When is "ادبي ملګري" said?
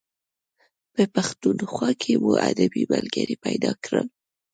2.49-3.35